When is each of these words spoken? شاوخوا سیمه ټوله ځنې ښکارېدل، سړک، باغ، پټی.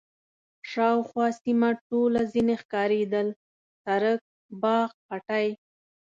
شاوخوا 0.71 1.27
سیمه 1.43 1.69
ټوله 1.87 2.21
ځنې 2.33 2.55
ښکارېدل، 2.61 3.27
سړک، 3.83 4.19
باغ، 4.61 4.89
پټی. 5.07 5.47